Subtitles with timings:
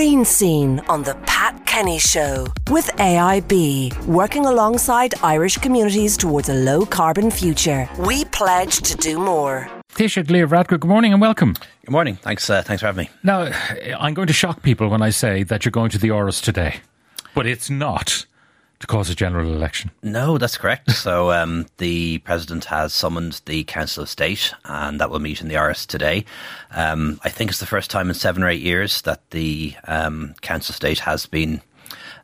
[0.00, 6.54] green scene on the Pat Kenny Show with AIB, working alongside Irish communities towards a
[6.54, 7.86] low carbon future.
[7.98, 9.68] We pledge to do more.
[9.92, 11.52] Taoiseach Leo Varadkar, good morning and welcome.
[11.84, 12.16] Good morning.
[12.16, 13.10] Thanks, uh, thanks for having me.
[13.22, 13.52] Now,
[13.98, 16.76] I'm going to shock people when I say that you're going to the Áras today,
[17.34, 18.24] but it's not
[18.80, 19.90] to cause a general election.
[20.02, 20.90] No, that's correct.
[20.96, 25.48] so um, the president has summoned the Council of State, and that will meet in
[25.48, 26.24] the Áras today.
[26.72, 30.34] Um, I think it's the first time in seven or eight years that the um,
[30.40, 31.60] Council of State has been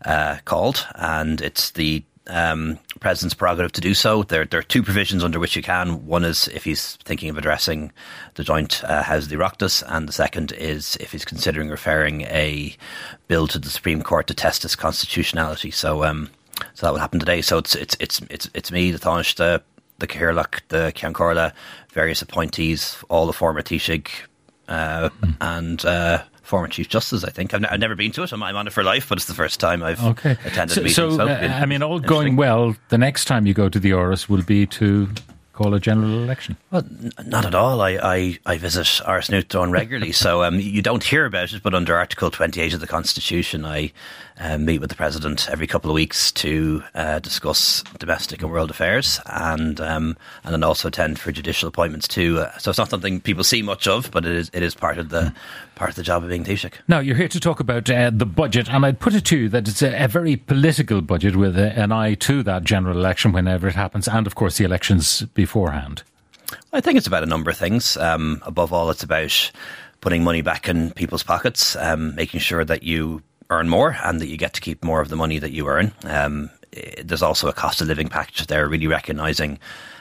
[0.05, 4.23] uh, called, and it's the um, president's prerogative to do so.
[4.23, 6.07] There, there, are two provisions under which you can.
[6.07, 7.93] One is if he's thinking of addressing
[8.35, 12.23] the joint uh, House of the Oireachtas, and the second is if he's considering referring
[12.23, 12.75] a
[13.29, 15.71] bill to the Supreme Court to test its constitutionality.
[15.71, 16.31] So, um,
[16.75, 17.43] so that will happen today.
[17.43, 19.63] So it's it's it's it's it's me, the Taoiseach, the
[19.99, 21.53] the Cathaoirleach, the Comhairle,
[21.93, 24.09] various appointees, all the former Taoiseach,
[24.69, 25.37] uh, mm.
[25.41, 27.25] and uh, former Chief Justice.
[27.25, 28.33] I think I've, n- I've never been to it.
[28.33, 30.33] I'm, I'm, on it for life, but it's the first time I've okay.
[30.45, 30.95] attended so, a meeting.
[30.95, 33.91] So, so uh, I mean, all going well, the next time you go to the
[33.91, 35.09] Áras will be to
[35.57, 36.57] call a general election?
[36.71, 37.81] Well, n- not at all.
[37.81, 41.63] I, I, I visit Nua regularly, so um, you don't hear about it.
[41.63, 43.93] But under Article 28 of the Constitution, I
[44.39, 48.71] uh, meet with the president every couple of weeks to uh, discuss domestic and world
[48.71, 52.41] affairs, and um, and then also attend for judicial appointments too.
[52.41, 54.99] Uh, so it's not something people see much of, but it is it is part
[54.99, 55.35] of the mm.
[55.75, 56.75] part of the job of being Taoiseach.
[56.89, 59.49] Now you're here to talk about uh, the budget, and I'd put it to you
[59.51, 63.33] that it's a, a very political budget with a, an eye to that general election
[63.33, 66.03] whenever it happens, and of course the elections beforehand.
[66.73, 67.97] I think it's about a number of things.
[67.97, 69.51] Um, above all, it's about
[70.01, 74.29] putting money back in people's pockets, um, making sure that you earn more and that
[74.29, 75.93] you get to keep more of the money that you earn.
[76.05, 76.51] Um,
[77.03, 79.59] there's also a cost of living package there, really recognising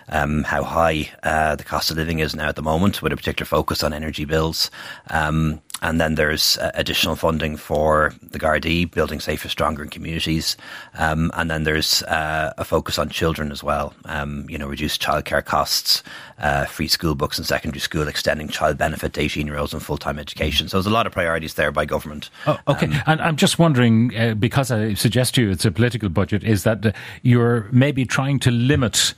[0.10, 3.16] um, how high uh, the cost of living is now at the moment, with a
[3.16, 4.70] particular focus on energy bills.
[5.10, 10.56] Um, and then there's uh, additional funding for the Gardaí, building safer, stronger communities.
[10.98, 13.94] Um, and then there's uh, a focus on children as well.
[14.06, 16.02] Um, you know, reduce childcare costs,
[16.40, 19.84] uh, free school books in secondary school, extending child benefit to 18 year olds and
[19.84, 20.70] full time education.
[20.70, 22.30] So there's a lot of priorities there by government.
[22.48, 22.88] Oh, okay.
[22.88, 26.44] Um, and I'm just wondering, uh, because I suggest to you it's a political budget,
[26.44, 29.14] is that uh, you're maybe trying to limit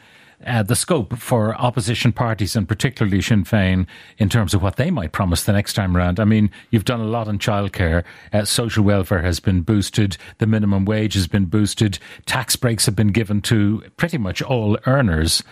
[0.46, 3.88] uh, the scope for opposition parties and particularly Sinn Féin
[4.18, 6.20] in terms of what they might promise the next time around.
[6.20, 8.04] I mean, you've done a lot on childcare.
[8.32, 10.18] Uh, social welfare has been boosted.
[10.38, 11.98] The minimum wage has been boosted.
[12.26, 15.44] Tax breaks have been given to pretty much all earners.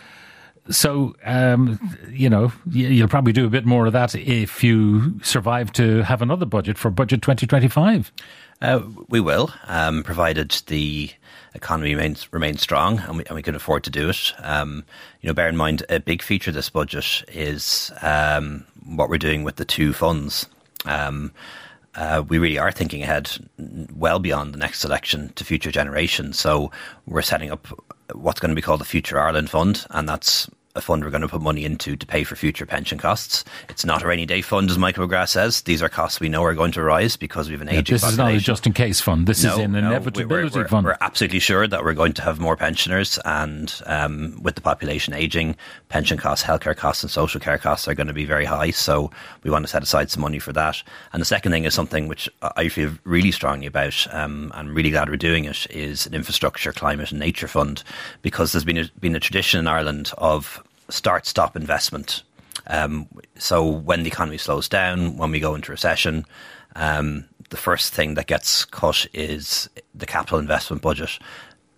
[0.70, 5.72] So, um, you know, you'll probably do a bit more of that if you survive
[5.74, 8.12] to have another budget for budget 2025.
[8.62, 11.12] Uh, we will, um, provided the
[11.54, 14.34] economy remains remains strong and we, and we can afford to do it.
[14.40, 14.84] Um,
[15.22, 19.18] you know, bear in mind a big feature of this budget is um, what we're
[19.18, 20.48] doing with the two funds.
[20.86, 21.31] Um,
[21.96, 23.31] uh, we really are thinking ahead
[23.96, 26.38] well beyond the next election to future generations.
[26.38, 26.72] So
[27.06, 27.68] we're setting up
[28.14, 31.22] what's going to be called the Future Ireland Fund, and that's a fund we're going
[31.22, 33.44] to put money into to pay for future pension costs.
[33.69, 35.62] It's not a rainy day fund, as Michael McGrath says.
[35.62, 37.96] These are costs we know are going to rise because we have an yeah, aging
[37.96, 38.36] This population.
[38.36, 39.28] is not a just in case fund.
[39.28, 40.86] This no, is an inevitability we're, we're, fund.
[40.86, 45.13] We're absolutely sure that we're going to have more pensioners, and um, with the population
[45.13, 45.56] aging,
[45.90, 48.72] pension costs, healthcare costs, and social care costs are going to be very high.
[48.72, 49.12] So
[49.44, 50.84] we want to set aside some money for that.
[51.13, 54.06] And the second thing is something which I feel really strongly about.
[54.12, 55.68] Um, I'm really glad we're doing it.
[55.69, 57.84] Is an infrastructure, climate, and nature fund
[58.22, 62.23] because there's been a, been a tradition in Ireland of start stop investment.
[62.68, 63.07] Um,
[63.38, 66.25] so when the economy slows down, when we go into recession,
[66.75, 71.19] um, the first thing that gets cut is the capital investment budget.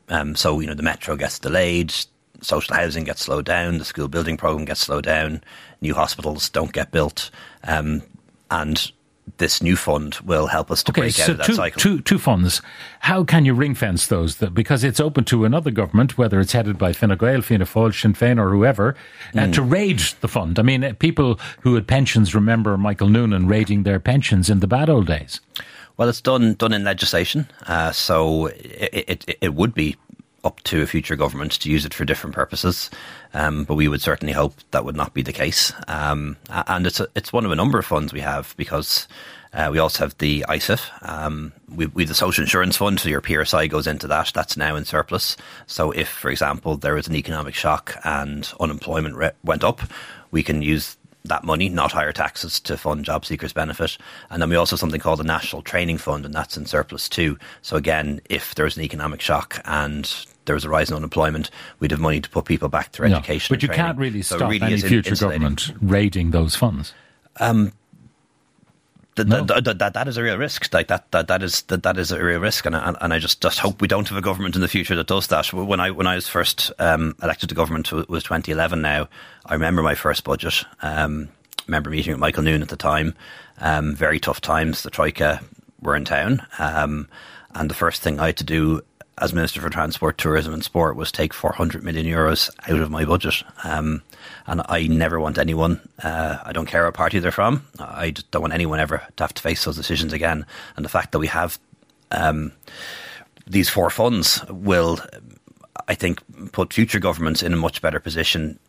[0.10, 1.94] Um, so you know the metro gets delayed,
[2.42, 5.42] social housing gets slowed down, the school building program gets slowed down,
[5.82, 7.30] new hospitals don't get built,
[7.64, 8.02] um,
[8.50, 8.92] and
[9.38, 11.80] this new fund will help us to okay, break so out of that two, cycle.
[11.80, 12.62] Two, two funds.
[13.02, 14.36] How can you ring fence those?
[14.36, 18.14] Because it's open to another government, whether it's headed by Fine Gael, Fianna Fáil, Sinn
[18.14, 18.96] Féin, or whoever,
[19.36, 19.54] uh, mm.
[19.54, 20.58] to raid the fund.
[20.58, 24.68] I mean, uh, people who had pensions remember Michael Noonan raiding their pensions in the
[24.68, 25.42] bad old days.
[25.98, 29.96] Well, it's done done in legislation, uh, so it, it, it would be
[30.48, 32.90] up to a future government to use it for different purposes.
[33.34, 35.74] Um, but we would certainly hope that would not be the case.
[35.88, 39.08] Um, and it's a, it's one of a number of funds we have because
[39.54, 40.90] uh, we also have the ISIF.
[41.08, 44.32] Um, we, we have the social insurance fund, so your PRSI goes into that.
[44.34, 45.36] That's now in surplus.
[45.68, 49.82] So if, for example, there was an economic shock and unemployment re- went up,
[50.32, 53.98] we can use that money, not higher taxes, to fund job seekers benefit.
[54.30, 57.10] And then we also have something called the National Training Fund, and that's in surplus
[57.10, 57.38] too.
[57.62, 60.10] So again, if there's an economic shock and
[60.48, 63.18] there was a rise in unemployment, we'd have money to put people back through no,
[63.18, 63.54] education.
[63.54, 63.86] But you training.
[63.86, 65.42] can't really so stop really any future insulating.
[65.42, 66.94] government raiding those funds.
[67.40, 67.72] Um,
[69.26, 69.44] no.
[69.44, 70.72] that, that, that is a real risk.
[70.74, 73.20] Like that, that, that is that, that is a real risk, and I, and I
[73.20, 75.52] just, just hope we don't have a government in the future that does that.
[75.54, 78.82] When I when I was first um, elected to government it was 2011.
[78.82, 79.10] Now
[79.46, 80.66] I remember my first budget.
[80.82, 81.30] Um,
[81.68, 83.16] remember meeting with Michael Noonan at the time.
[83.60, 84.84] Um, very tough times.
[84.84, 85.42] The Troika
[85.82, 87.08] were in town, um,
[87.56, 88.82] and the first thing I had to do
[89.20, 93.04] as Minister for Transport, Tourism and Sport was take 400 million euros out of my
[93.04, 93.44] budget.
[93.64, 94.04] Um,
[94.46, 98.42] and I never want anyone, uh, I don't care what party they're from, I don't
[98.42, 100.46] want anyone ever to have to face those decisions again.
[100.76, 101.60] And the fact that we have
[102.12, 102.52] um,
[103.46, 105.00] these four funds will,
[105.88, 106.22] I think,
[106.52, 108.60] put future governments in a much better position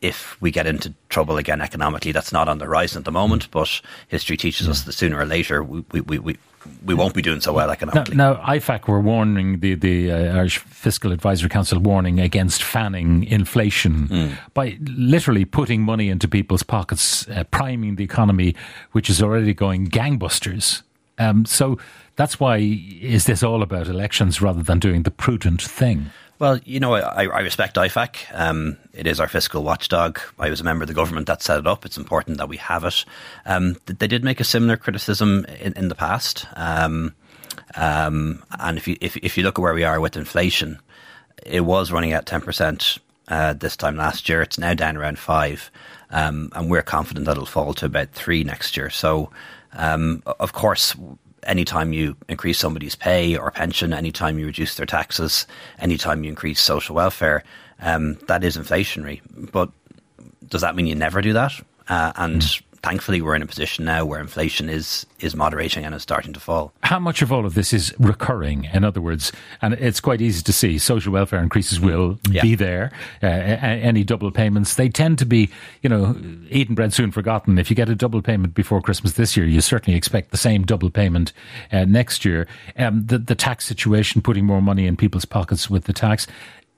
[0.00, 2.12] if we get into trouble again economically.
[2.12, 5.26] That's not on the horizon at the moment, but history teaches us that sooner or
[5.26, 6.36] later we, we, we,
[6.84, 8.16] we won't be doing so well economically.
[8.16, 13.24] Now, now IFAC were warning the the uh, Irish Fiscal Advisory Council warning against fanning
[13.24, 14.38] inflation mm.
[14.54, 18.54] by literally putting money into people's pockets, uh, priming the economy,
[18.92, 20.82] which is already going gangbusters.
[21.18, 21.78] Um, so
[22.16, 26.10] that's why is this all about elections rather than doing the prudent thing?
[26.40, 28.16] Well, you know, I, I respect IFAC.
[28.32, 30.18] Um, it is our fiscal watchdog.
[30.38, 31.84] I was a member of the government that set it up.
[31.84, 33.04] It's important that we have it.
[33.44, 36.46] Um, they did make a similar criticism in, in the past.
[36.56, 37.14] Um,
[37.76, 40.80] um, and if you, if, if you look at where we are with inflation,
[41.44, 42.98] it was running at 10%
[43.28, 44.40] uh, this time last year.
[44.40, 45.70] It's now down around 5
[46.10, 48.88] um, And we're confident that it'll fall to about 3 next year.
[48.88, 49.30] So,
[49.74, 50.96] um, of course,
[51.44, 55.46] anytime you increase somebody's pay or pension, anytime you reduce their taxes,
[55.78, 57.44] anytime you increase social welfare,
[57.80, 59.20] um, that is inflationary.
[59.52, 59.70] But
[60.48, 61.52] does that mean you never do that?
[61.88, 65.94] Uh, and mm thankfully we're in a position now where inflation is is moderating and
[65.94, 66.72] is starting to fall.
[66.82, 68.64] How much of all of this is recurring?
[68.72, 72.42] In other words, and it's quite easy to see social welfare increases will yeah.
[72.42, 72.90] be there.
[73.22, 75.50] Uh, any double payments they tend to be,
[75.82, 76.16] you know,
[76.48, 77.58] eaten bread soon forgotten.
[77.58, 80.64] If you get a double payment before Christmas this year, you certainly expect the same
[80.64, 81.32] double payment
[81.72, 82.46] uh, next year.
[82.76, 86.26] Um, the the tax situation, putting more money in people's pockets with the tax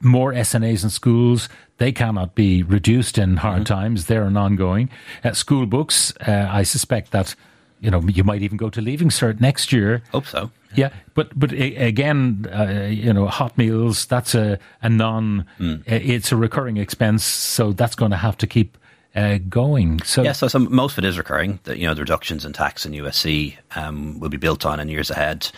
[0.03, 1.49] more SNAs in schools.
[1.79, 3.75] They cannot be reduced in hard mm-hmm.
[3.75, 4.07] times.
[4.07, 4.91] They're an ongoing.
[5.25, 7.35] Uh, school books, uh, I suspect that
[7.81, 10.03] you know you might even go to leaving cert next year.
[10.13, 10.51] Hope so.
[10.75, 15.47] Yeah, but but again, uh, you know, hot meals that's a a non.
[15.59, 15.83] Mm.
[15.87, 18.79] It's a recurring expense, so that's going to have to keep
[19.15, 20.01] uh, going.
[20.03, 21.61] So yeah, so, so, most of it is recurring.
[21.65, 24.89] The, you know, the reductions in tax and USC um, will be built on in
[24.89, 25.51] years ahead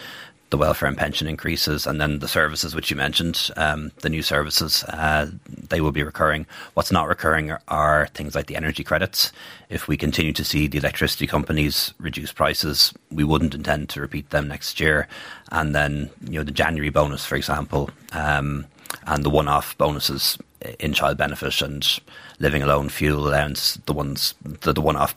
[0.54, 4.22] the welfare and pension increases, and then the services which you mentioned, um, the new
[4.22, 5.28] services, uh,
[5.68, 6.46] they will be recurring.
[6.74, 9.32] What's not recurring are, things like the energy credits.
[9.68, 14.30] If we continue to see the electricity companies reduce prices, we wouldn't intend to repeat
[14.30, 15.08] them next year.
[15.50, 18.66] And then, you know, the January bonus, for example, um,
[19.08, 20.38] and the one-off bonuses
[20.78, 22.00] in child benefit and
[22.40, 25.14] living alone fuel allowance, the ones the, the one-off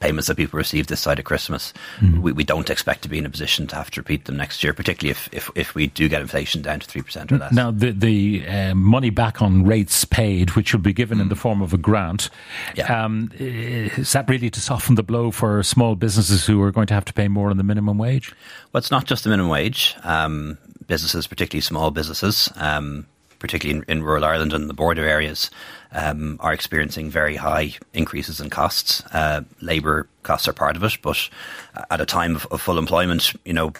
[0.00, 2.20] payments that people receive this side of Christmas, mm.
[2.20, 4.62] we, we don't expect to be in a position to have to repeat them next
[4.62, 7.52] year, particularly if if, if we do get inflation down to three percent or less.
[7.52, 11.22] Now, the the uh, money back on rates paid, which will be given mm.
[11.22, 12.30] in the form of a grant,
[12.74, 13.04] yeah.
[13.04, 16.94] um, is that really to soften the blow for small businesses who are going to
[16.94, 18.32] have to pay more on the minimum wage?
[18.72, 19.94] Well, it's not just the minimum wage.
[20.02, 23.06] Um, businesses, particularly small businesses, um,
[23.44, 25.50] particularly in, in, rural Ireland and the border areas,
[25.92, 29.02] um, are experiencing very high increases in costs.
[29.12, 31.28] Uh, Labour costs are part of it, but
[31.90, 33.74] at a time of, of, full employment, you know,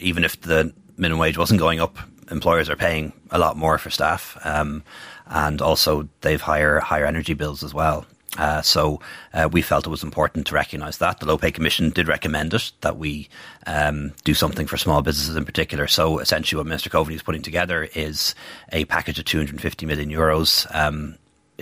[0.00, 1.96] even if the minimum wage wasn't going up,
[2.28, 4.82] employers are paying a lot more for staff, um,
[5.26, 8.04] and also they've higher higher energy bills as well.
[8.36, 9.00] Uh, so
[9.32, 11.20] uh, we felt it was important to recognise that.
[11.20, 13.28] The Low Pay Commission did recommend it, that we
[13.66, 15.86] um, do something for small businesses in particular.
[15.86, 18.34] So essentially what Minister Coveney is putting together is
[18.72, 21.16] a package of 250 million euros um,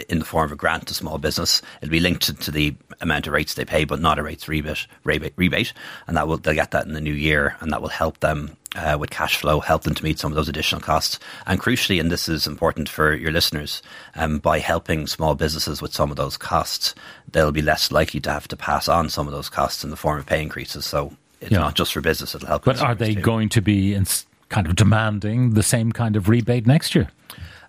[0.08, 1.60] in the form of a grant to small business.
[1.80, 4.86] It'll be linked to, the amount of rates they pay, but not a rates rebate,
[5.04, 5.72] rebate, rebate.
[6.06, 8.56] And that will, they'll get that in the new year and that will help them
[8.74, 11.18] uh, with cash flow, help them to meet some of those additional costs.
[11.46, 13.82] And crucially, and this is important for your listeners,
[14.14, 16.94] um, by helping small businesses with some of those costs,
[17.30, 19.96] they'll be less likely to have to pass on some of those costs in the
[19.96, 20.86] form of pay increases.
[20.86, 21.58] So it's yeah.
[21.58, 22.64] not just for business, it'll help.
[22.64, 23.20] But are they too.
[23.20, 24.00] going to be
[24.48, 27.08] kind of demanding the same kind of rebate next year?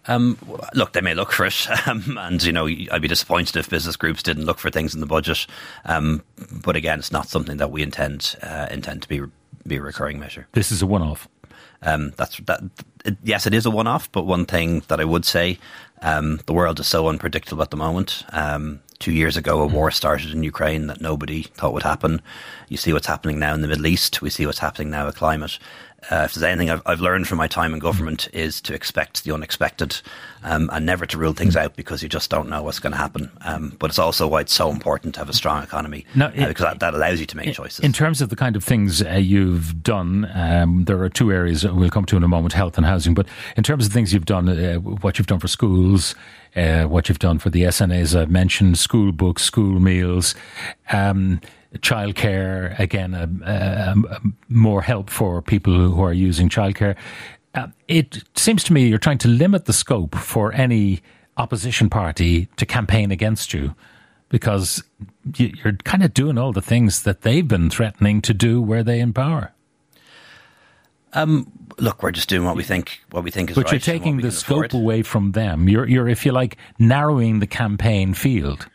[0.08, 0.38] Um,
[0.74, 3.96] look, they may look for it, um, and you know, I'd be disappointed if business
[3.96, 5.48] groups didn't look for things in the budget.
[5.86, 9.22] Um, but again, it's not something that we intend uh, intend to be
[9.66, 10.48] be a recurring measure.
[10.54, 11.28] This is a one-off.
[11.82, 12.62] Um, that's that.
[13.06, 14.12] It, yes, it is a one-off.
[14.12, 15.60] But one thing that I would say,
[16.02, 18.24] um, the world is so unpredictable at the moment.
[18.32, 22.22] Um, two years ago, a war started in Ukraine that nobody thought would happen.
[22.70, 24.22] You see what's happening now in the Middle East.
[24.22, 25.60] We see what's happening now with climate.
[26.10, 29.24] Uh, if there's anything I've, I've, learned from my time in government is to expect
[29.24, 30.02] the unexpected
[30.44, 32.98] um, and never to rule things out because you just don't know what's going to
[32.98, 33.32] happen.
[33.42, 36.66] Um, but it's also why it's so important to have a strong economy uh, because
[36.66, 37.80] that, that, allows you to make choices.
[37.80, 41.62] In terms of the kind of things uh, you've done, um, there are two areas
[41.62, 43.14] that we'll come to in a moment: health and housing.
[43.14, 46.16] But in terms of things you've done, uh, what you've done for schools.
[46.56, 50.36] Uh, what you've done for the SNAs, I've mentioned school books, school meals,
[50.92, 51.42] um,
[51.80, 53.14] childcare, again,
[54.50, 56.96] more help for people who are using childcare.
[57.56, 61.02] Uh, it seems to me you're trying to limit the scope for any
[61.38, 63.76] opposition party to campaign against you
[64.30, 64.84] because
[65.36, 69.00] you're kind of doing all the things that they've been threatening to do where they
[69.00, 69.52] in power.
[71.14, 73.80] Um, look, we're just doing what we think what we think is but right.
[73.80, 74.74] But you're taking the scope afford.
[74.74, 75.70] away from them.
[75.70, 78.68] You're, you're, if you like, narrowing the campaign field.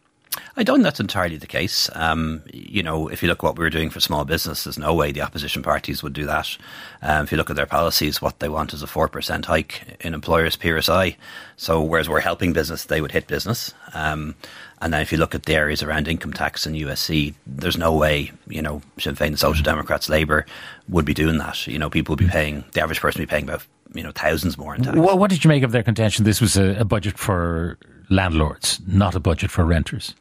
[0.57, 1.89] I don't think that's entirely the case.
[1.95, 4.79] Um, you know, if you look at what we are doing for small business, there's
[4.79, 6.57] no way the opposition parties would do that.
[7.03, 10.15] Um, if you look at their policies, what they want is a 4% hike in
[10.15, 11.17] employers' PRSI.
[11.57, 13.73] So, whereas we're helping business, they would hit business.
[13.95, 14.35] Um,
[14.81, 17.93] and then if you look at the areas around income tax and USC, there's no
[17.95, 20.47] way, you know, Sinn Féin, the Social Democrats, Labour
[20.89, 21.67] would be doing that.
[21.67, 24.13] You know, people would be paying, the average person would be paying about, you know,
[24.13, 24.97] thousands more in tax.
[24.97, 26.25] Well, what did you make of their contention?
[26.25, 27.77] This was a, a budget for
[28.09, 30.15] landlords, not a budget for renters.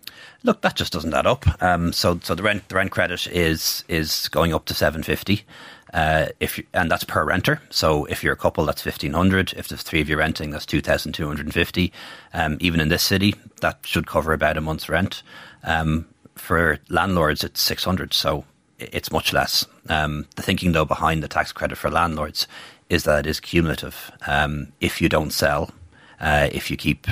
[0.44, 1.46] Look, that just doesn't add up.
[1.62, 5.44] Um, so, so the rent the rent credit is is going up to seven fifty.
[5.94, 7.62] Uh, if you, and that's per renter.
[7.70, 9.54] So if you're a couple, that's fifteen hundred.
[9.54, 11.92] If there's three of you renting, that's two thousand two hundred and fifty.
[12.34, 15.24] Um, even in this city, that should cover about a month's rent.
[15.64, 18.14] Um, for landlords, it's six hundred.
[18.14, 18.46] So
[18.80, 19.66] it's much less.
[19.90, 22.48] Um, the thinking, though, behind the tax credit for landlords
[22.90, 24.12] is that it is cumulative.
[24.28, 25.72] Um, if you don't sell,
[26.20, 27.08] uh, if you keep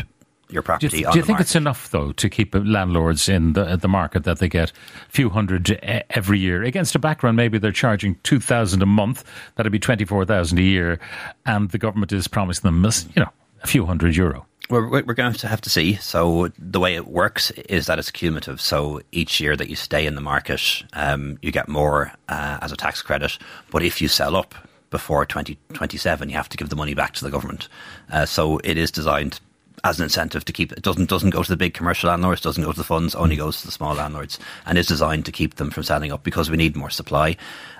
[0.49, 0.89] your property.
[0.89, 1.47] Do you, do you think market.
[1.47, 5.29] it's enough though to keep landlords in the the market that they get a few
[5.29, 5.71] hundred
[6.09, 9.23] every year against a background maybe they're charging two thousand a month
[9.55, 10.99] that'd be twenty four thousand a year,
[11.45, 13.31] and the government is promising them you know
[13.63, 14.45] a few hundred euro.
[14.69, 15.95] We're, we're going to have to see.
[15.95, 18.59] So the way it works is that it's cumulative.
[18.59, 22.71] So each year that you stay in the market, um, you get more uh, as
[22.71, 23.37] a tax credit.
[23.69, 24.55] But if you sell up
[24.89, 27.67] before 2027, you have to give the money back to the government.
[28.11, 29.39] Uh, so it is designed
[29.83, 32.63] as an incentive to keep it doesn't doesn't go to the big commercial landlords, doesn't
[32.63, 35.55] go to the funds, only goes to the small landlords, and is designed to keep
[35.55, 37.35] them from selling up because we need more supply,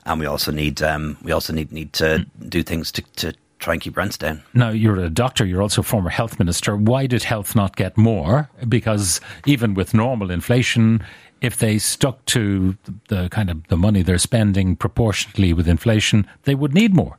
[0.06, 3.74] and we also need um, we also need need to do things to, to try
[3.74, 4.44] and keep rents down.
[4.54, 6.75] Now, you're a doctor, you're also a former health minister.
[6.75, 8.50] Why did health not get more?
[8.68, 11.04] Because even with normal inflation,
[11.42, 16.56] if they stuck to the kind of the money they're spending proportionately with inflation, they
[16.56, 17.18] would need more.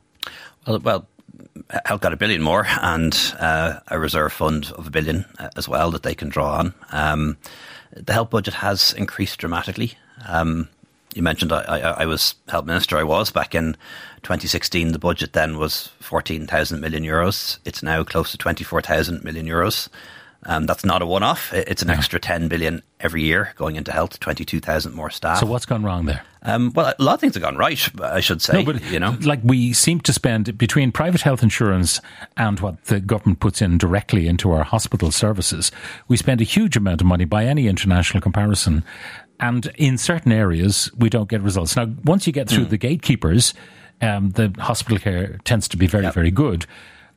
[0.65, 1.07] Well, well
[1.85, 5.67] Health got a billion more and uh, a reserve fund of a billion uh, as
[5.67, 6.73] well that they can draw on.
[6.91, 7.37] Um,
[7.91, 9.93] the health budget has increased dramatically.
[10.27, 10.69] Um,
[11.13, 12.97] you mentioned I, I, I, was health minister.
[12.97, 13.73] I was back in
[14.23, 14.91] 2016.
[14.91, 17.57] The budget then was 14,000 million euros.
[17.65, 19.89] It's now close to 24,000 million euros.
[20.43, 21.51] Um, that's not a one-off.
[21.53, 25.39] It's an extra 10 billion every year going into health, 22,000 more staff.
[25.39, 26.23] So what's gone wrong there?
[26.43, 28.63] Um, well, a lot of things have gone right, I should say.
[28.63, 31.99] No, but you know, like we seem to spend between private health insurance
[32.37, 35.71] and what the government puts in directly into our hospital services,
[36.07, 38.83] we spend a huge amount of money by any international comparison.
[39.39, 41.75] And in certain areas, we don't get results.
[41.75, 42.69] Now, once you get through mm.
[42.69, 43.53] the gatekeepers,
[44.01, 46.13] um, the hospital care tends to be very, yep.
[46.13, 46.65] very good.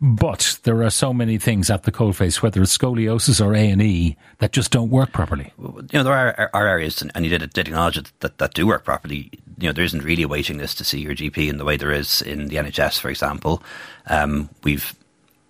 [0.02, 3.82] But there are so many things at the coalface, whether it's scoliosis or A and
[3.82, 5.52] E, that just don't work properly.
[5.58, 8.66] You know, there are, are areas, and you did, did acknowledge it, that, that do
[8.66, 9.30] work properly.
[9.58, 11.76] You know, there isn't really a waiting list to see your GP in the way
[11.76, 13.62] there is in the NHS, for example.
[14.06, 14.94] Um, we've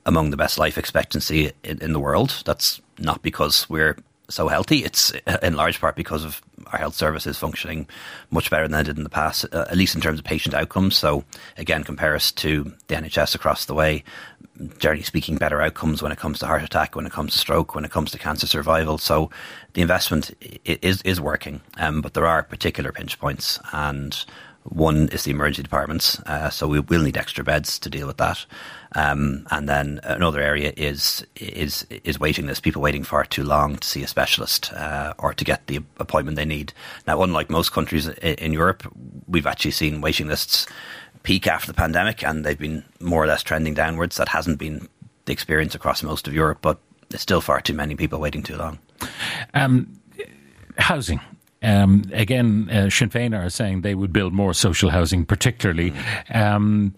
[0.07, 2.43] among the best life expectancy in, in the world.
[2.45, 3.97] That's not because we're
[4.29, 4.85] so healthy.
[4.85, 6.43] It's in large part because of
[6.73, 7.87] our health services functioning
[8.31, 10.55] much better than they did in the past, uh, at least in terms of patient
[10.55, 10.97] outcomes.
[10.97, 11.25] So
[11.57, 14.05] again, compare us to the NHS across the way.
[14.79, 17.75] Generally speaking, better outcomes when it comes to heart attack, when it comes to stroke,
[17.75, 18.99] when it comes to cancer survival.
[18.99, 19.31] So
[19.73, 20.33] the investment
[20.65, 24.25] is is working, um, but there are particular pinch points and
[24.65, 28.19] one is the emergency departments, uh, so we will need extra beds to deal with
[28.19, 28.45] that.
[28.95, 32.63] Um, and then another area is is is waiting list.
[32.63, 36.37] People waiting far too long to see a specialist uh, or to get the appointment
[36.37, 36.73] they need.
[37.07, 38.87] Now, unlike most countries in Europe,
[39.27, 40.67] we've actually seen waiting lists
[41.23, 44.17] peak after the pandemic, and they've been more or less trending downwards.
[44.17, 44.89] That hasn't been
[45.27, 48.57] the experience across most of Europe, but there's still far too many people waiting too
[48.57, 48.79] long.
[49.55, 50.01] Um,
[50.79, 51.21] housing.
[51.63, 55.93] Um, again, uh, Sinn Féin are saying they would build more social housing, particularly.
[56.33, 56.95] Um,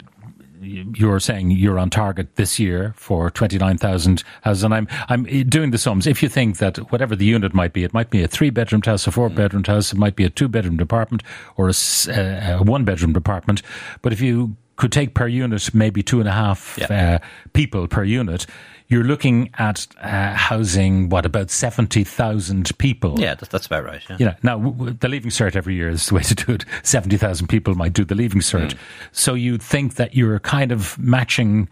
[0.63, 4.63] you're saying you're on target this year for 29,000 houses.
[4.63, 6.07] And I'm, I'm doing the sums.
[6.07, 8.81] If you think that whatever the unit might be, it might be a three bedroom
[8.81, 11.23] house, a four bedroom house, it might be a two bedroom apartment
[11.57, 11.73] or a,
[12.07, 13.61] a one bedroom apartment.
[14.01, 17.19] But if you could take per unit maybe two and a half yeah.
[17.21, 18.45] uh, people per unit,
[18.93, 23.19] you're looking at uh, housing what about seventy thousand people.
[23.19, 24.01] Yeah, that's, that's about right.
[24.09, 24.17] Yeah.
[24.19, 26.53] You know, now w- w- the leaving cert every year is the way to do
[26.53, 26.65] it.
[26.83, 28.77] Seventy thousand people might do the leaving cert, mm.
[29.11, 31.67] so you think that you're kind of matching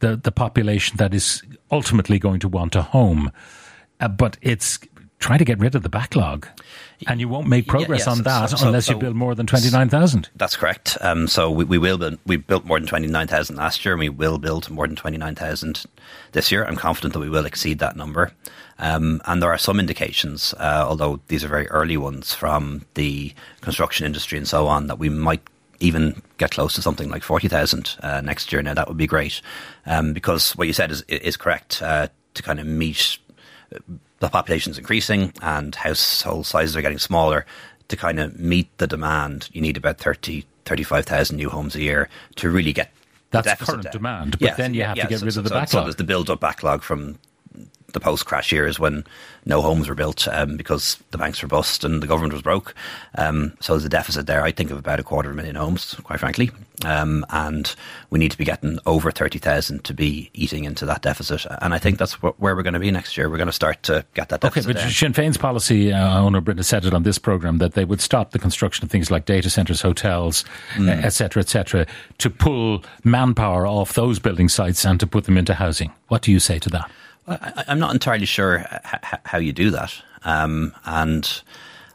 [0.00, 3.32] the the population that is ultimately going to want a home,
[4.00, 4.78] uh, but it's
[5.18, 6.46] trying to get rid of the backlog.
[7.06, 9.34] And you won't make progress yeah, on that so, so, unless so, you build more
[9.34, 10.30] than 29,000.
[10.36, 10.96] That's correct.
[11.00, 14.08] Um, so we, we, will build, we built more than 29,000 last year and we
[14.08, 15.84] will build more than 29,000
[16.32, 16.64] this year.
[16.64, 18.32] I'm confident that we will exceed that number.
[18.78, 23.34] Um, and there are some indications, uh, although these are very early ones from the
[23.62, 25.42] construction industry and so on, that we might
[25.80, 28.62] even get close to something like 40,000 uh, next year.
[28.62, 29.40] Now, that would be great
[29.86, 33.18] um, because what you said is, is correct uh, to kind of meet
[34.20, 37.46] the population is increasing and household sizes are getting smaller.
[37.88, 42.08] To kind of meet the demand, you need about 30, 35,000 new homes a year
[42.34, 42.90] to really get
[43.30, 43.92] that's current down.
[43.92, 45.68] demand, but yes, then you have yeah, to get so, rid of the so, backlog.
[45.68, 47.18] So there's the build-up backlog from
[47.92, 49.04] the post-crash years when
[49.46, 52.74] no homes were built um, because the banks were bust and the government was broke.
[53.16, 54.42] Um, so there's a deficit there.
[54.42, 56.50] I think of about a quarter of a million homes, quite frankly,
[56.84, 57.74] um, and
[58.10, 61.46] we need to be getting over thirty thousand to be eating into that deficit.
[61.62, 63.30] And I think that's wh- where we're going to be next year.
[63.30, 64.40] We're going to start to get that.
[64.40, 64.70] Deficit.
[64.70, 64.90] Okay, but down.
[64.90, 68.00] Sinn Féin's policy uh, Eoin Ó Broin said it on this program that they would
[68.00, 70.44] stop the construction of things like data centres, hotels,
[70.76, 71.44] etc., mm.
[71.44, 71.88] etc., et
[72.18, 75.92] to pull manpower off those building sites and to put them into housing.
[76.08, 76.90] What do you say to that?
[77.26, 79.94] I, am not entirely sure h- how you do that.
[80.24, 81.42] Um, and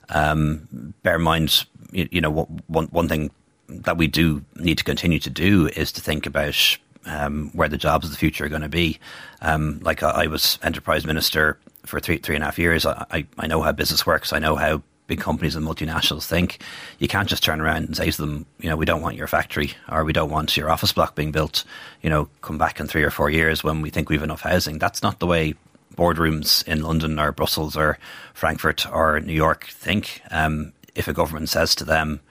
[0.10, 2.32] um, bear in mind, you, you, know,
[2.68, 3.32] one, one thing
[3.68, 7.78] that we do need to continue to do is to think about um, where the
[7.78, 9.00] jobs of the future are going to be.
[9.42, 12.86] Um, like I, I, was enterprise minister for three three and a half years.
[12.86, 14.34] I, I, I know how business works.
[14.34, 16.64] I know how big companies and multinationals think.
[17.00, 19.28] You can't just turn around and say to them, you know, we don't want your
[19.28, 21.66] factory or we don't want your office block being built.
[22.02, 24.80] You know, come back in three or four years when we think we've enough housing.
[24.80, 25.56] That's not the way
[25.98, 28.00] boardrooms in London or Brussels or
[28.34, 30.22] Frankfurt or New York think.
[30.32, 32.22] Um, if a government says to them,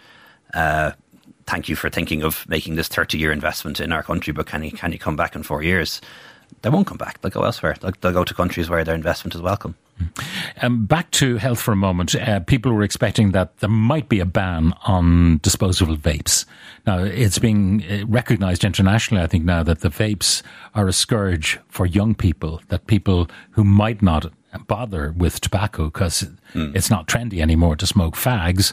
[0.55, 0.93] uh,
[1.45, 4.73] "Thank you for thinking of making this thirty-year investment in our country, but can you
[4.73, 6.01] can you come back in four years?"
[6.63, 7.21] They won't come back.
[7.21, 7.77] They'll go elsewhere.
[7.79, 9.75] They'll, they'll go to countries where their investment is welcome.
[10.63, 12.15] Um, back to health for a moment.
[12.15, 16.45] Uh, people were expecting that there might be a ban on disposable vapes.
[16.87, 20.43] Now, it's being uh, recognized internationally, I think, now that the vapes
[20.75, 24.33] are a scourge for young people, that people who might not
[24.67, 26.75] bother with tobacco because mm.
[26.75, 28.73] it's not trendy anymore to smoke fags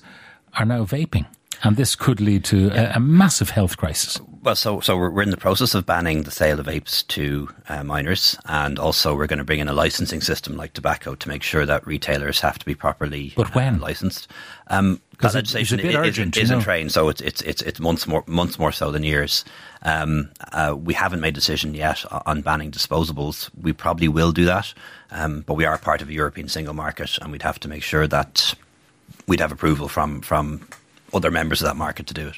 [0.57, 1.25] are now vaping.
[1.63, 4.19] And this could lead to a, a massive health crisis.
[4.47, 7.49] Well, so so we're, we're in the process of banning the sale of vapes to
[7.67, 11.27] uh, minors, and also we're going to bring in a licensing system like tobacco to
[11.27, 13.75] make sure that retailers have to be properly but when?
[13.75, 14.29] Uh, licensed.
[14.67, 18.07] Um, that legislation it's urgent, is, is in train, so it's it's it's it's months
[18.07, 19.43] more months more so than years.
[19.81, 23.49] Um, uh, we haven't made a decision yet on banning disposables.
[23.61, 24.73] We probably will do that,
[25.11, 27.83] um, but we are part of a European single market, and we'd have to make
[27.83, 28.53] sure that
[29.27, 30.65] we'd have approval from from
[31.13, 32.35] other members of that market to do it.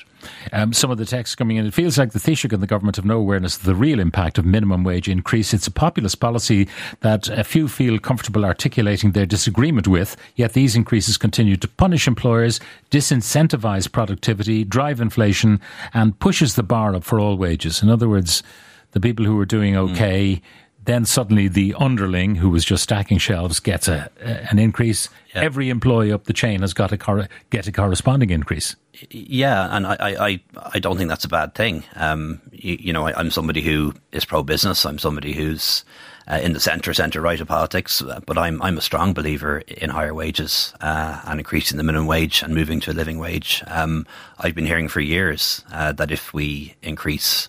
[0.51, 2.97] Um, some of the text coming in, it feels like the Taoiseach and the government
[2.97, 5.53] have no awareness of the real impact of minimum wage increase.
[5.53, 6.67] It's a populist policy
[6.99, 12.07] that a few feel comfortable articulating their disagreement with, yet these increases continue to punish
[12.07, 12.59] employers,
[12.91, 15.59] disincentivize productivity, drive inflation,
[15.93, 17.81] and pushes the bar up for all wages.
[17.81, 18.43] In other words,
[18.91, 19.91] the people who are doing hmm.
[19.91, 20.41] okay mm
[20.89, 25.07] then suddenly the underling who was just stacking shelves gets a, a an increase.
[25.35, 25.41] Yeah.
[25.41, 28.75] Every employee up the chain has got to cor- get a corresponding increase.
[29.11, 30.41] Yeah, and I, I,
[30.73, 31.83] I don't think that's a bad thing.
[31.95, 34.83] Um, you, you, know, I, am somebody who is pro business.
[34.85, 35.85] I'm somebody who's
[36.27, 38.01] uh, in the centre, centre right of politics.
[38.25, 42.41] But I'm I'm a strong believer in higher wages uh, and increasing the minimum wage
[42.41, 43.63] and moving to a living wage.
[43.67, 44.07] Um,
[44.39, 47.47] I've been hearing for years uh, that if we increase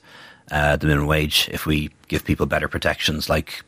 [0.51, 3.63] uh, the minimum wage, if we give people better protections like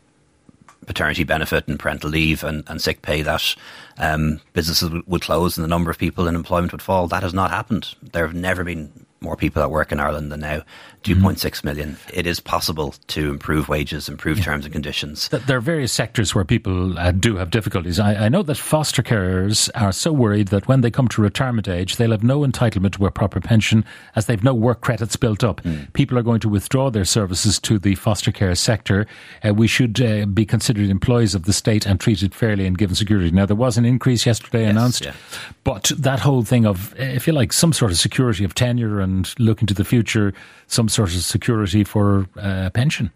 [0.86, 3.54] paternity benefit and parental leave and, and sick pay, that
[3.98, 7.06] um, businesses would close and the number of people in employment would fall.
[7.06, 7.94] That has not happened.
[8.02, 10.62] There have never been more people at work in Ireland than now.
[11.02, 11.66] 2.6 mm-hmm.
[11.66, 11.96] million.
[12.12, 14.44] It is possible to improve wages, improve yeah.
[14.44, 15.28] terms and conditions.
[15.28, 17.98] There are various sectors where people uh, do have difficulties.
[17.98, 21.68] I, I, know that foster carers are so worried that when they come to retirement
[21.68, 23.84] age, they'll have no entitlement to a proper pension
[24.16, 25.60] as they've no work credits built up.
[25.62, 25.92] Mm.
[25.92, 29.06] People are going to withdraw their services to the foster care sector.
[29.46, 32.94] Uh, we should uh, be considered employees of the state and treated fairly and given
[32.94, 33.30] security.
[33.30, 35.14] Now, there was an increase yesterday yes, announced, yeah.
[35.64, 39.32] but that whole thing of, if you like, some sort of security of tenure and
[39.38, 40.32] looking to the future,
[40.72, 43.10] some sort of security for uh, pension.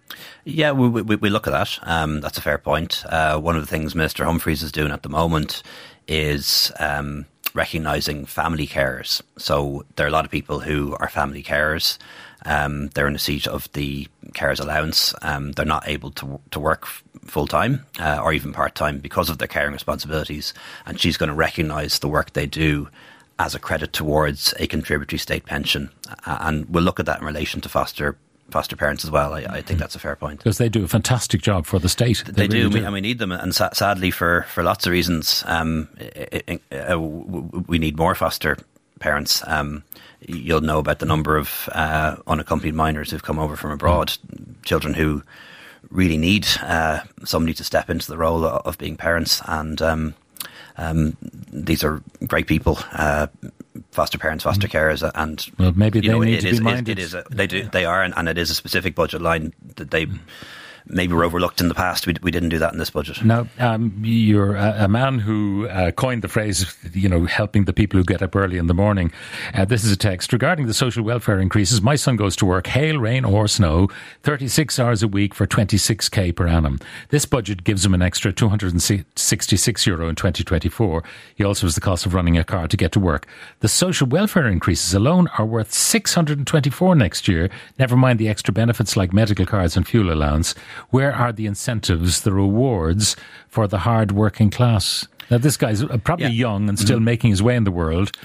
[0.45, 1.79] Yeah, we, we, we, look at that.
[1.83, 3.03] Um, that's a fair point.
[3.07, 5.62] Uh, one of the things Minister Humphreys is doing at the moment
[6.07, 9.23] is um, recognising family carers.
[9.38, 11.97] So there are a lot of people who are family carers.
[12.45, 15.14] Um, they're in the seat of the carers allowance.
[15.23, 16.87] Um, they're not able to to work
[17.25, 20.53] full time uh, or even part time because of their caring responsibilities.
[20.85, 22.88] And she's going to recognise the work they do
[23.38, 25.90] as a credit towards a contributory state pension.
[26.25, 28.16] And we'll look at that in relation to foster
[28.51, 29.35] foster parents as well.
[29.35, 31.88] I, I, think that's a fair point because they do a fantastic job for the
[31.88, 32.22] state.
[32.25, 33.33] They, they really do, do, and we need them.
[33.33, 38.14] And sa- sadly, for for lots of reasons, um, it, it, uh, we need more
[38.14, 38.57] foster
[39.01, 39.42] parents.
[39.46, 39.83] Um,
[40.20, 44.62] you'll know about the number of uh, unaccompanied minors who've come over from abroad, mm.
[44.64, 45.22] children who
[45.90, 49.83] really need uh, somebody to step into the role of being parents and.
[49.83, 50.14] Um,
[50.79, 51.17] um,
[51.53, 53.29] these are great people, uh,
[53.93, 54.77] foster parents, foster mm-hmm.
[54.77, 56.99] carers, and well, maybe they know, need to is, be minded.
[56.99, 59.23] It, it is a, they do they are, and, and, it is a specific budget
[59.23, 60.07] line that they.
[60.88, 62.07] Maybe were overlooked in the past.
[62.07, 63.25] We, we didn't do that in this budget.
[63.25, 67.72] Now, um, you're a, a, man who uh, coined the phrase, you know, helping the
[67.72, 69.11] people who get up early in the morning.
[69.53, 71.83] Uh, this is a text regarding the social welfare increases.
[71.83, 73.88] My son goes to work, hail, rain, or snow,
[74.22, 76.79] 36 hours a week for 26k per annum.
[77.09, 81.03] This budget gives him an extra 266 euro in 2024.
[81.35, 83.27] He also has the cost of running a car to get to work.
[83.61, 87.51] The social welfare increases alone are worth 624 next year.
[87.79, 90.55] Never mind the extra benefits like medical cards and fuel allowance.
[90.91, 93.17] Where are the incentives, the rewards
[93.49, 95.07] for the hard working class?
[95.31, 96.33] Now, this guy's probably yeah.
[96.33, 97.05] young and still mm-hmm.
[97.05, 98.17] making his way in the world.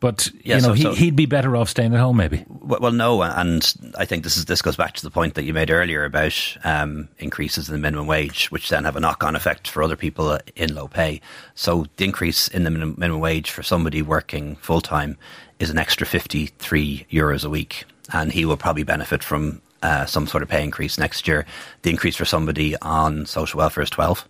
[0.00, 2.44] But yeah, you know, so, so, he, would be better off staying at home, maybe.
[2.48, 5.52] Well, no, and I think this is this goes back to the point that you
[5.52, 9.66] made earlier about um, increases in the minimum wage, which then have a knock-on effect
[9.66, 11.20] for other people in low pay.
[11.56, 15.18] So the increase in the minimum wage for somebody working full time
[15.58, 20.26] is an extra fifty-three euros a week, and he will probably benefit from uh, some
[20.26, 21.46] sort of pay increase next year.
[21.82, 24.28] The increase for somebody on social welfare is 12.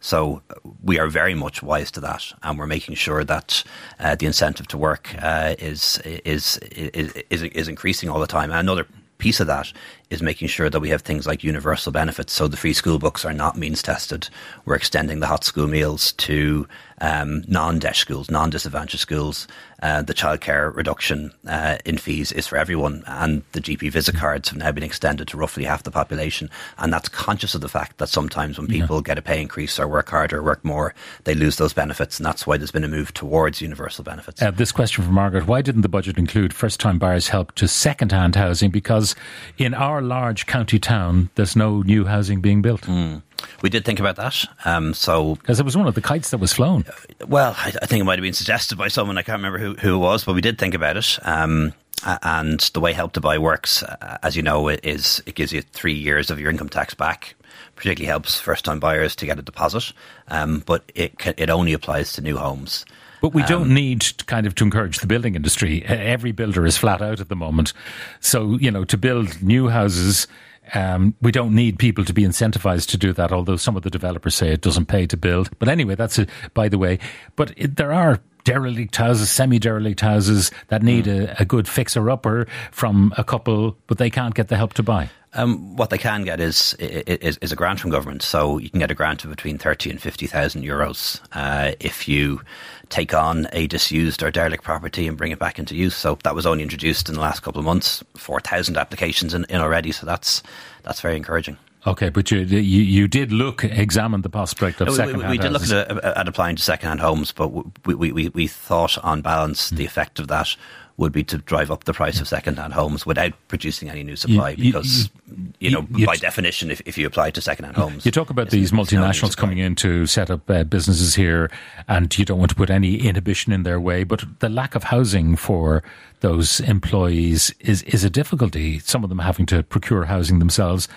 [0.00, 0.42] So
[0.82, 3.64] we are very much wise to that, and we're making sure that
[3.98, 8.50] uh, the incentive to work uh, is, is, is is is increasing all the time.
[8.50, 8.86] And another
[9.18, 9.72] piece of that
[10.10, 12.32] is making sure that we have things like universal benefits.
[12.32, 14.28] So the free school books are not means tested.
[14.64, 16.68] We're extending the hot school meals to
[17.00, 19.48] um, non-DEIS schools, non-disadvantaged schools.
[19.82, 24.48] Uh, the childcare reduction uh, in fees is for everyone, and the GP visit cards
[24.48, 26.48] have now been extended to roughly half the population.
[26.78, 29.02] And that's conscious of the fact that sometimes when people yeah.
[29.02, 32.24] get a pay increase or work harder, or work more, they lose those benefits, and
[32.24, 34.40] that's why there's been a move towards universal benefits.
[34.40, 38.34] Uh, this question from Margaret: Why didn't the budget include first-time buyers' help to second-hand
[38.34, 38.70] housing?
[38.70, 39.14] Because
[39.58, 42.82] in our large county town, there's no new housing being built.
[42.82, 43.22] Mm.
[43.62, 44.44] We did think about that.
[44.64, 46.84] Um, so because it was one of the kites that was flown.
[47.26, 49.18] Well, I, I, think it might have been suggested by someone.
[49.18, 51.18] I can't remember who, who it was, but we did think about it.
[51.22, 51.72] Um,
[52.04, 55.62] and the way Help to Buy works, uh, as you know, is it gives you
[55.62, 57.34] three years of your income tax back.
[57.74, 59.92] Particularly helps first-time buyers to get a deposit,
[60.28, 62.86] um, but it it only applies to new homes.
[63.26, 65.84] But we don't um, need to kind of to encourage the building industry.
[65.84, 67.72] Every builder is flat out at the moment.
[68.20, 70.28] So, you know, to build new houses,
[70.74, 73.90] um, we don't need people to be incentivized to do that, although some of the
[73.90, 75.50] developers say it doesn't pay to build.
[75.58, 77.00] But anyway, that's a, by the way.
[77.34, 81.28] But it, there are derelict houses, semi derelict houses that need mm.
[81.28, 84.84] a, a, good fixer upper from a couple, but they can't get the help to
[84.84, 85.10] buy.
[85.34, 88.22] Um, what they can get is, is, is a grant from government.
[88.22, 92.08] So you can get a grant of between thirty and fifty thousand euros uh, if
[92.08, 92.40] you
[92.88, 95.94] take on a disused or derelict property and bring it back into use.
[95.94, 98.04] So that was only introduced in the last couple of months.
[98.16, 99.92] Four thousand applications in, in already.
[99.92, 100.42] So that's
[100.82, 101.58] that's very encouraging.
[101.86, 105.30] Okay, but you, you, you did look examine the prospect of second hand.
[105.30, 105.70] We, we, did houses.
[105.70, 107.48] look at, at, applying to second hand homes, but
[107.86, 109.76] we, we, we, we thought on balance mm.
[109.76, 110.56] the effect of that
[110.98, 114.50] would be to drive up the price of second-hand homes without producing any new supply.
[114.50, 118.06] You, because you, you know, by t- definition, if, if you apply to second-hand homes,
[118.06, 121.50] you talk about these multinationals coming in to set up uh, businesses here,
[121.86, 124.04] and you don't want to put any inhibition in their way.
[124.04, 125.82] But the lack of housing for
[126.20, 128.78] those employees is is a difficulty.
[128.78, 130.88] Some of them having to procure housing themselves.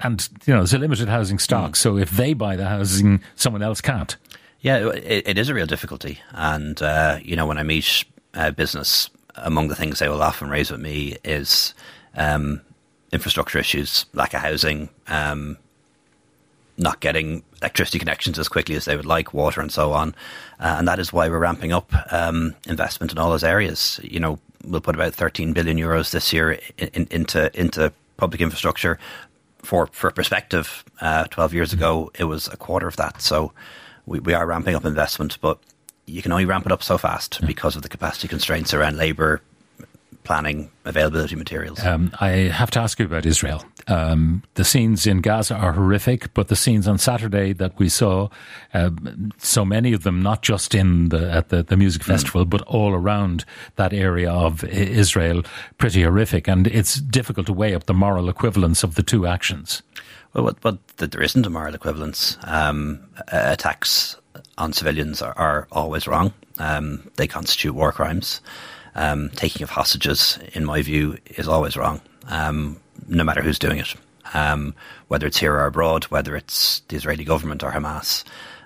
[0.00, 1.76] And you know, there's a limited housing stock, mm.
[1.76, 4.16] so if they buy the housing, someone else can't.
[4.60, 6.20] Yeah, it, it is a real difficulty.
[6.32, 10.48] And uh, you know, when I meet uh, business among the things they will often
[10.48, 11.74] raise with me is
[12.14, 12.60] um,
[13.12, 15.56] infrastructure issues, lack of housing, um,
[16.78, 20.14] not getting electricity connections as quickly as they would like, water and so on.
[20.58, 24.00] Uh, and that is why we're ramping up um, investment in all those areas.
[24.02, 28.40] You know, we'll put about 13 billion euros this year in, in, into into public
[28.40, 28.98] infrastructure.
[29.58, 33.22] For for perspective, uh, 12 years ago, it was a quarter of that.
[33.22, 33.52] So
[34.06, 35.58] we, we are ramping up investment, but
[36.06, 37.46] you can only ramp it up so fast yeah.
[37.46, 39.40] because of the capacity constraints around labour,
[40.24, 41.84] planning availability materials.
[41.84, 43.64] Um, I have to ask you about Israel.
[43.88, 48.28] Um, the scenes in Gaza are horrific, but the scenes on Saturday that we saw,
[48.74, 48.90] uh,
[49.38, 52.12] so many of them, not just in the at the, the music hmm.
[52.12, 52.50] festival, mm.
[52.50, 53.44] but all around
[53.76, 55.42] that area of Israel,
[55.78, 56.48] pretty horrific.
[56.48, 59.82] And it's difficult to weigh up the moral equivalence of the two actions.
[60.34, 62.38] Well, but, but there isn't a moral equivalence.
[62.44, 64.16] Um, attacks
[64.58, 66.32] on civilians are, are always wrong.
[66.58, 68.40] Um, they constitute war crimes.
[68.94, 73.78] Um, taking of hostages, in my view, is always wrong, um, no matter who's doing
[73.78, 73.94] it.
[74.34, 74.74] Um,
[75.08, 78.24] whether it's here or abroad, whether it's the Israeli government or Hamas.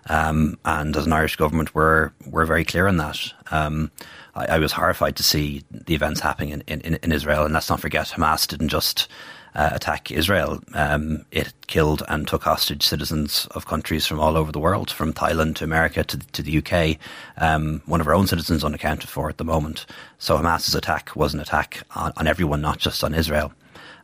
[0.08, 3.18] Um, and as an Irish government, we're we're very clear on that.
[3.50, 3.90] Um,
[4.34, 7.68] I, I, was horrified to see the events happening in, in, in Israel, and let's
[7.68, 9.08] not forget, Hamas didn't just
[9.56, 10.60] uh, attack Israel.
[10.74, 15.12] Um, it killed and took hostage citizens of countries from all over the world, from
[15.12, 16.98] Thailand to America to, to the UK.
[17.38, 19.86] Um, one of our own citizens unaccounted for at the moment.
[20.18, 23.52] So Hamas's attack was an attack on, on everyone, not just on Israel.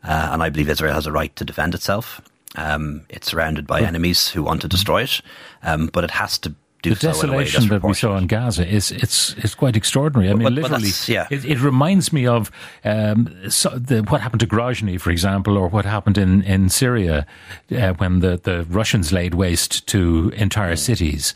[0.03, 2.21] Uh, and I believe Israel has a right to defend itself.
[2.57, 5.21] Um, it's surrounded by enemies who want to destroy it,
[5.63, 9.35] um, but it has to the so desolation that we saw in Gaza is it's
[9.39, 10.31] it's quite extraordinary.
[10.31, 11.27] I mean, but, literally, but yeah.
[11.31, 12.51] it, it, reminds me of
[12.85, 17.27] um, so the, what happened to Grozny, for example, or what happened in in Syria
[17.71, 21.35] uh, when the the Russians laid waste to entire cities.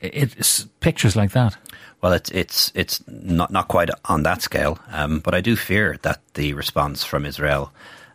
[0.00, 1.56] It, it's pictures like that.
[2.02, 5.98] Well, it's it's it's not not quite on that scale, um, but I do fear
[6.02, 7.72] that the response from Israel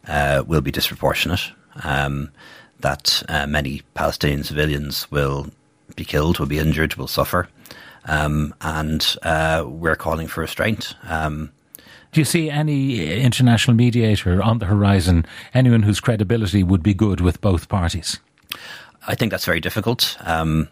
[0.08, 1.52] uh, will be disproportionate.
[1.84, 2.32] Um,
[2.80, 5.48] that uh, many Palestinian civilians will
[5.96, 7.48] be killed, will be injured, will suffer.
[8.06, 10.96] Um, and uh, we're calling for restraint.
[11.04, 11.52] Um,
[12.12, 17.20] do you see any international mediator on the horizon, anyone whose credibility would be good
[17.20, 18.20] with both parties?
[19.08, 20.18] I think that's very difficult.
[20.22, 20.70] Um,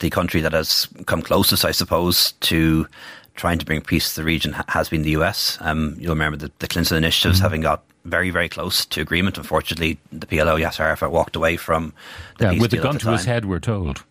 [0.00, 2.86] the country that has come closest, I suppose, to
[3.34, 5.58] trying to bring peace to the region has been the US.
[5.60, 7.44] Um, you'll remember the, the Clinton initiatives mm-hmm.
[7.44, 9.38] having got very, very close to agreement.
[9.38, 11.92] Unfortunately, the PLO, Yasser Arafat, walked away from
[12.38, 14.04] the yeah, with the gun to his head, we're told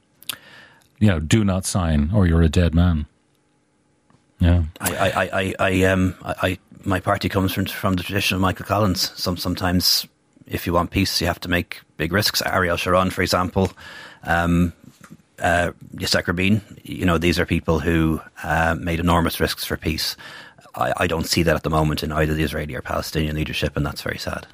[0.99, 3.05] you know, do not sign or you're a dead man.
[4.39, 4.63] Yeah.
[4.79, 8.65] I, I, I, I, um, I, my party comes from, from the tradition of Michael
[8.65, 9.11] Collins.
[9.15, 10.07] Some, sometimes
[10.45, 12.41] if you want peace, you have to make big risks.
[12.45, 13.71] Ariel Sharon, for example,
[14.23, 14.73] um,
[15.39, 20.15] uh, Yitzhak Rabin, you know, these are people who uh, made enormous risks for peace.
[20.75, 23.75] I, I don't see that at the moment in either the Israeli or Palestinian leadership,
[23.75, 24.47] and that's very sad.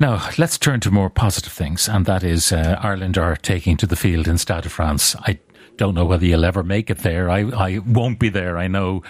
[0.00, 3.86] Now, let's turn to more positive things, and that is uh, Ireland are taking to
[3.86, 5.16] the field in Stade de France.
[5.20, 5.38] I
[5.78, 7.30] don't know whether you'll ever make it there.
[7.30, 9.02] I, I won't be there, I know.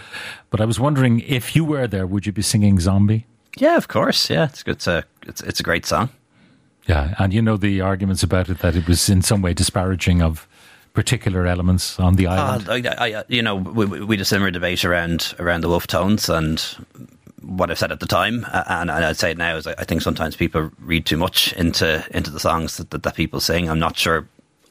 [0.51, 3.27] But I was wondering if you were there, would you be singing Zombie?
[3.57, 4.31] Yeah, of course.
[4.31, 6.11] Yeah, it's it's a it's it's a great song.
[6.87, 10.23] Yeah, and you know the arguments about it that it was in some way disparaging
[10.23, 10.47] of
[10.95, 12.87] particular elements on the ah, island.
[12.87, 15.87] Uh, I, I, you know, we, we had a similar debate around around the Wolfe
[15.87, 16.61] Tones and
[17.43, 20.03] what I've said at the time, and, and I'd say it now is I think
[20.03, 23.69] sometimes people read too much into into the songs that, that, that people sing.
[23.69, 24.29] I'm not sure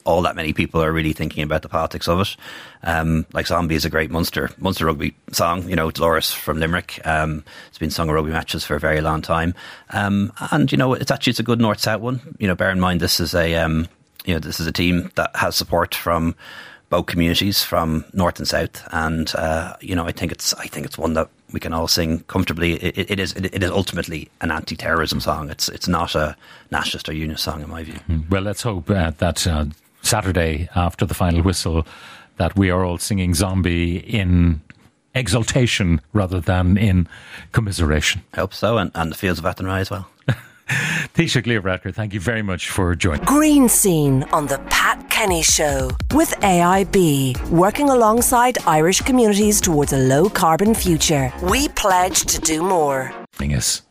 [0.08, 2.34] all that many people are really thinking about the politics of it.
[2.82, 5.68] Um, like Zombie is a great Munster Munster rugby song.
[5.68, 7.00] You know, Dolores from Limerick.
[7.04, 9.54] Um, it's been sung at rugby matches for a very long time,
[9.90, 12.36] um, and you know, it's actually it's a good north south one.
[12.38, 13.86] You know, bear in mind this is a um,
[14.24, 16.34] you know this is a team that has support from
[16.88, 20.86] both communities from north and south, and uh, you know, I think it's I think
[20.86, 22.74] it's one that we can all sing comfortably.
[22.74, 25.50] it, it is it, is ultimately an anti-terrorism song.
[25.50, 26.34] It's it's not a
[26.70, 27.98] nationalist or unionist song, in my view.
[28.06, 28.20] Hmm.
[28.30, 29.66] Well, let's hope uh, that uh,
[30.02, 31.86] Saturday after the final whistle
[32.36, 34.60] that we are all singing Zombie in
[35.14, 37.08] exultation rather than in
[37.52, 38.22] commiseration.
[38.34, 40.08] I hope so, and, and the fields of Athenry as well.
[41.14, 43.24] Taoiseach Leo Varadkar, thank you very much for joining.
[43.24, 49.98] Green Scene on the Pat Kenny Show with AIB, working alongside Irish communities towards a
[49.98, 51.32] low carbon future.
[51.42, 53.12] We pledge to do more.
[53.40, 53.82] Us.